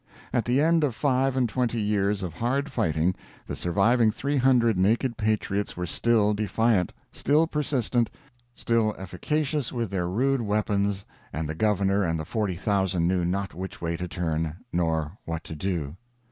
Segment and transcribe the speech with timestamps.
[0.33, 3.13] At the end of five and twenty years of hard fighting,
[3.45, 8.09] the surviving 300 naked patriots were still defiant, still persistent,
[8.55, 13.79] still efficacious with their rude weapons, and the Gove7rnor and the 40,000 knew not which
[13.79, 15.97] way to turn, nor what to do.